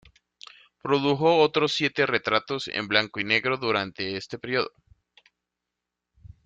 [0.81, 4.71] Produjo otros siete retratos en blanco y negro durante este periodo.